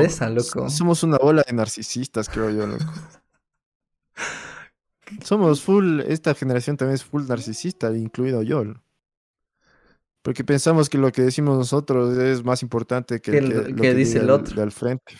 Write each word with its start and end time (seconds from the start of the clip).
esa, 0.00 0.28
loco. 0.30 0.68
Somos 0.70 1.02
una 1.02 1.18
bola 1.18 1.42
de 1.46 1.52
narcisistas, 1.52 2.28
creo 2.28 2.50
yo, 2.50 2.66
loco. 2.66 2.84
Somos 5.24 5.62
full, 5.62 6.00
esta 6.00 6.34
generación 6.34 6.76
también 6.76 6.94
es 6.96 7.04
full 7.04 7.26
narcisista, 7.28 7.90
incluido 7.96 8.42
yo. 8.42 8.64
Porque 10.22 10.42
pensamos 10.42 10.88
que 10.90 10.98
lo 10.98 11.12
que 11.12 11.22
decimos 11.22 11.56
nosotros 11.56 12.18
es 12.18 12.42
más 12.44 12.62
importante 12.62 13.20
que, 13.20 13.30
Que 13.30 13.38
el 13.38 13.52
el- 13.52 13.70
lo 13.70 13.82
que 13.82 13.94
dice 13.94 14.18
el 14.18 14.30
otro. 14.30 14.60
al 14.62 14.72
frente. 14.72 15.14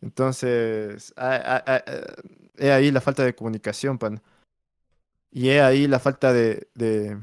Entonces, 0.00 1.12
he 2.56 2.72
ahí 2.72 2.90
la 2.90 3.00
falta 3.00 3.24
de 3.24 3.34
comunicación, 3.34 3.98
pan. 3.98 4.20
Y 5.30 5.50
he 5.50 5.60
ahí 5.60 5.86
la 5.86 5.98
falta 5.98 6.32
de, 6.32 6.68
de... 6.74 7.18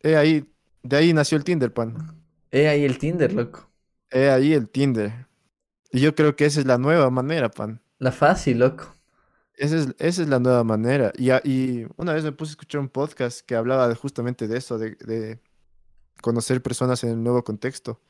He 0.00 0.16
ahí, 0.16 0.50
de 0.82 0.96
ahí 0.96 1.12
nació 1.12 1.36
el 1.38 1.44
Tinder, 1.44 1.72
pan. 1.72 2.16
He 2.50 2.68
ahí 2.68 2.84
el 2.84 2.98
Tinder, 2.98 3.32
loco. 3.32 3.68
He 4.10 4.30
ahí 4.30 4.52
el 4.52 4.68
Tinder. 4.68 5.26
Y 5.90 6.00
yo 6.00 6.14
creo 6.14 6.36
que 6.36 6.44
esa 6.44 6.60
es 6.60 6.66
la 6.66 6.78
nueva 6.78 7.10
manera, 7.10 7.50
pan. 7.50 7.80
La 7.98 8.12
fácil, 8.12 8.58
loco. 8.58 8.94
Esa 9.54 9.76
es, 9.78 9.88
esa 9.98 10.22
es 10.22 10.28
la 10.28 10.38
nueva 10.38 10.64
manera. 10.64 11.12
Y, 11.16 11.30
y 11.48 11.86
una 11.96 12.12
vez 12.12 12.24
me 12.24 12.32
puse 12.32 12.50
a 12.50 12.52
escuchar 12.52 12.80
un 12.80 12.88
podcast 12.88 13.40
que 13.40 13.54
hablaba 13.54 13.94
justamente 13.94 14.48
de 14.48 14.58
eso, 14.58 14.78
de, 14.78 14.96
de 14.96 15.40
conocer 16.20 16.62
personas 16.62 17.02
en 17.04 17.10
el 17.10 17.22
nuevo 17.22 17.42
contexto. 17.42 18.00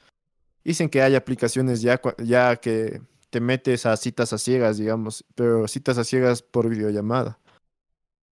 Dicen 0.64 0.88
que 0.88 1.02
hay 1.02 1.14
aplicaciones 1.14 1.80
ya, 1.80 2.00
ya 2.18 2.56
que 2.56 3.00
te 3.30 3.40
metes 3.40 3.86
a 3.86 3.96
citas 3.96 4.32
a 4.32 4.38
ciegas, 4.38 4.78
digamos, 4.78 5.24
pero 5.34 5.68
citas 5.68 5.98
a 5.98 6.04
ciegas 6.04 6.42
por 6.42 6.68
videollamada. 6.68 7.38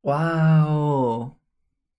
¡Wow! 0.02 0.83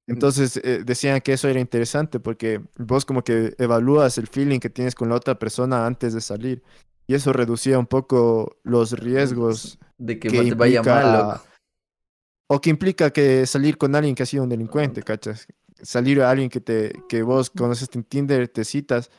Entonces 0.07 0.59
eh, 0.63 0.83
decían 0.85 1.21
que 1.21 1.33
eso 1.33 1.49
era 1.49 1.61
interesante 1.61 2.21
porque 2.21 2.61
vos 2.77 3.05
como 3.05 3.23
que 3.25 3.55
evalúas 3.59 4.19
el 4.19 4.27
feeling 4.27 4.61
que 4.61 4.69
tienes 4.71 4.95
con 4.95 5.09
la 5.09 5.15
otra 5.15 5.39
persona 5.39 5.87
antes 5.87 6.13
de 6.13 6.21
salir. 6.21 6.63
Y 7.07 7.15
eso 7.15 7.33
reducía 7.33 7.79
un 7.79 7.87
poco 7.87 8.59
los 8.65 8.93
riesgos 8.93 9.79
De 9.99 10.19
que 10.19 10.29
que 10.29 10.43
te 10.45 10.55
vaya 10.55 10.83
implica- 10.83 10.95
mal, 11.05 11.13
loco. 11.29 11.43
O 12.51 12.61
que 12.61 12.71
implica 12.71 13.11
que 13.11 13.47
salir 13.47 13.79
con 13.79 13.95
alguien 13.95 14.15
que 14.15 14.23
ha 14.23 14.27
sido 14.27 14.43
un 14.43 14.51
delincuente, 14.51 15.03
¿cachas? 15.03 15.47
Salir 15.83 16.21
a 16.23 16.31
alguien 16.31 16.51
que 16.51 16.61
te 16.61 16.93
que 17.09 17.23
vos 17.23 17.49
conoces 17.51 17.89
en 17.95 18.05
Tinder, 18.05 18.47
te 18.49 18.65
citas 18.65 19.11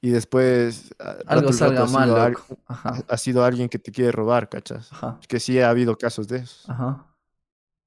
y 0.00 0.10
después 0.10 0.94
Algo 1.26 1.52
salga 1.52 1.82
ha 1.82 1.86
mal, 1.88 2.08
sido 2.08 2.20
al- 2.22 2.32
loco. 2.32 2.58
Ajá, 2.66 3.04
ha- 3.08 3.16
sido 3.16 3.44
alguien 3.44 3.68
que 3.68 3.78
te 3.80 3.90
quiere 3.90 4.12
robar, 4.12 4.48
¿cachas? 4.48 4.92
ajá, 4.92 5.18
Que 5.26 5.40
sí 5.40 5.58
ha 5.58 5.70
habido 5.70 5.98
casos 5.98 6.28
de 6.28 6.38
esos. 6.38 6.70
ajá. 6.70 7.04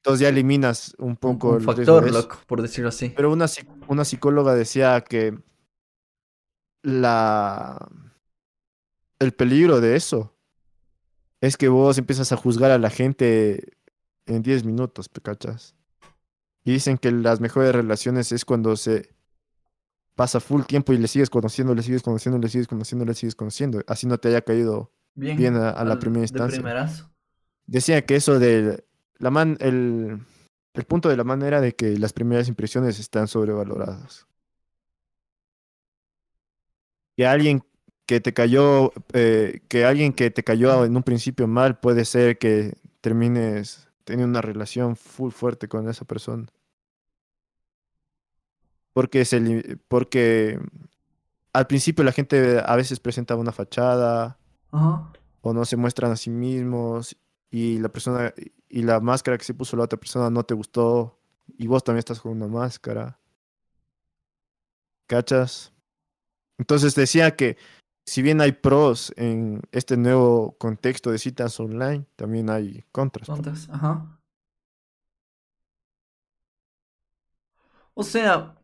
Entonces 0.04 0.22
ya 0.22 0.30
eliminas 0.30 0.96
un 0.98 1.16
poco 1.16 1.52
un 1.54 1.62
factor, 1.62 2.04
de 2.04 2.12
loco, 2.12 2.40
por 2.48 2.62
decirlo 2.62 2.90
así. 2.90 3.10
Pero 3.16 3.32
una, 3.32 3.46
una 3.88 4.04
psicóloga 4.04 4.56
decía 4.56 5.00
que 5.02 5.38
la 6.84 7.88
el 9.20 9.34
peligro 9.34 9.80
de 9.82 9.96
eso 9.96 10.36
es 11.40 11.58
que 11.58 11.70
vos 11.70 11.98
empiezas 11.98 12.32
a 12.32 12.38
juzgar 12.38 12.72
a 12.72 12.78
la 12.80 12.90
gente 12.90 13.74
en 14.26 14.42
10 14.42 14.64
minutos, 14.64 15.10
¿te 15.10 15.22
cachas? 15.22 15.76
Y 16.64 16.74
dicen 16.74 16.98
que 16.98 17.12
las 17.12 17.40
mejores 17.40 17.74
relaciones 17.74 18.32
es 18.32 18.46
cuando 18.46 18.76
se 18.78 19.14
pasa 20.16 20.40
full 20.40 20.64
tiempo 20.64 20.94
y 20.94 20.98
le 20.98 21.08
sigues 21.08 21.30
conociendo, 21.30 21.74
le 21.74 21.82
sigues 21.84 22.04
conociendo, 22.04 22.38
le 22.40 22.50
sigues 22.50 22.68
conociendo, 22.68 23.06
le 23.06 23.14
sigues 23.16 23.36
conociendo, 23.36 23.82
así 23.88 24.06
no 24.08 24.18
te 24.20 24.30
haya 24.30 24.42
caído. 24.42 24.92
Bien, 25.14 25.36
bien 25.38 25.56
a- 25.56 25.72
a 25.72 25.84
la 25.84 26.00
primera 26.00 26.22
de 26.22 26.26
instancia. 26.26 26.58
primerazo. 26.60 27.12
Decía 27.66 28.06
que 28.06 28.16
eso 28.16 28.40
de 28.40 28.84
la 29.22 29.30
man, 29.30 29.56
el, 29.60 30.20
el 30.74 30.84
punto 30.84 31.08
de 31.08 31.16
la 31.16 31.24
man 31.24 31.44
era 31.44 31.62
de 31.62 31.74
que 31.74 31.98
las 31.98 32.12
primeras 32.12 32.48
impresiones 32.48 33.00
están 33.00 33.28
sobrevaloradas. 33.28 34.28
Que 37.16 37.28
alguien 37.28 37.64
que 38.08 38.20
te 38.20 38.34
cayó, 38.34 38.92
eh, 39.14 39.62
que 39.68 39.86
alguien 39.86 40.12
que 40.12 40.32
te 40.32 40.44
cayó 40.44 40.84
en 40.86 40.96
un 40.96 41.04
principio 41.04 41.48
mal 41.48 41.80
puede 41.80 42.04
ser 42.04 42.40
que 42.40 42.74
termines 43.00 43.88
teniendo 44.06 44.32
una 44.32 44.42
relación 44.42 44.96
full 44.96 45.32
fuerte 45.32 45.68
con 45.68 45.88
esa 45.88 46.04
persona. 46.04 46.48
Porque 48.94 49.24
se, 49.24 49.78
porque 49.88 50.60
al 51.54 51.68
principio 51.68 52.04
la 52.04 52.12
gente 52.12 52.60
a 52.66 52.76
veces 52.76 53.00
presenta 53.00 53.36
una 53.36 53.52
fachada 53.52 54.40
Ajá. 54.72 55.14
o 55.42 55.54
no 55.54 55.64
se 55.64 55.78
muestran 55.78 56.12
a 56.12 56.18
sí 56.18 56.31
mismos 56.31 57.16
y 57.52 57.78
la 57.78 57.90
persona 57.90 58.34
y 58.72 58.84
la 58.84 59.00
máscara 59.02 59.38
que 59.38 59.44
se 59.44 59.54
puso 59.54 59.76
la 59.76 59.84
otra 59.84 60.00
persona 60.00 60.30
no 60.30 60.44
te 60.44 60.54
gustó 60.54 61.20
y 61.58 61.68
vos 61.68 61.84
también 61.84 62.00
estás 62.00 62.22
con 62.22 62.32
una 62.32 62.48
máscara. 62.48 63.20
¿Cachas? 65.08 65.74
Entonces 66.58 66.96
decía 66.96 67.36
que 67.36 67.58
si 68.06 68.22
bien 68.22 68.40
hay 68.40 68.54
pros 68.54 69.14
en 69.18 69.62
este 69.72 69.98
nuevo 69.98 70.56
contexto 70.58 71.12
de 71.12 71.18
citas 71.18 71.60
online, 71.60 72.06
también 72.16 72.50
hay 72.50 72.86
contras. 72.92 73.28
¿Cuántas? 73.28 73.70
Ajá. 73.70 74.18
O 77.94 78.04
sea, 78.04 78.56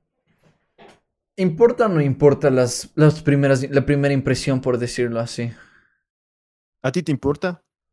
¿importa 1.35 1.88
o 1.88 1.90
no 1.90 2.01
importa 2.01 2.50
las, 2.50 2.91
las 2.96 3.22
primeras, 3.22 3.69
la 3.69 3.85
primera 3.85 4.13
impresión, 4.13 4.62
por 4.62 4.78
decirlo 4.78 5.19
así? 5.19 5.51
¿A 6.81 6.91
ti 6.94 7.03
te 7.03 7.12
importa? 7.12 7.62